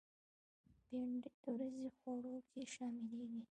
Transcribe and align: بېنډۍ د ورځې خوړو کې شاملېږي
بېنډۍ 0.87 1.29
د 1.43 1.45
ورځې 1.55 1.87
خوړو 1.97 2.35
کې 2.49 2.61
شاملېږي 2.73 3.41